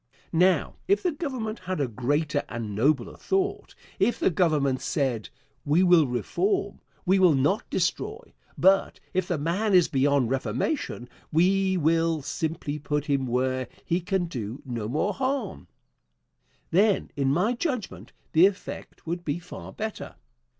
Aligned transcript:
Now, 0.33 0.77
if 0.87 1.03
the 1.03 1.11
Government 1.11 1.59
had 1.59 1.79
a 1.79 1.87
greater 1.87 2.41
and 2.49 2.73
nobler 2.73 3.15
thought; 3.17 3.75
if 3.99 4.19
the 4.19 4.31
Government 4.31 4.81
said: 4.81 5.29
"We 5.63 5.83
will 5.83 6.07
reform; 6.07 6.81
we 7.05 7.19
will 7.19 7.35
not 7.35 7.69
destroy; 7.69 8.33
but 8.57 8.99
if 9.13 9.27
the 9.27 9.37
man 9.37 9.75
is 9.75 9.87
beyond 9.87 10.31
reformation 10.31 11.07
we 11.31 11.77
will 11.77 12.23
simply 12.23 12.79
put 12.79 13.05
him 13.05 13.27
where 13.27 13.67
he 13.85 14.01
can 14.01 14.25
do 14.25 14.63
no 14.65 14.87
more 14.87 15.13
harm," 15.13 15.67
then, 16.71 17.11
in 17.15 17.29
my 17.31 17.53
judgment, 17.53 18.11
the 18.33 18.47
effect 18.47 19.05
would 19.05 19.23
be 19.23 19.37
far 19.37 19.71
better. 19.71 20.15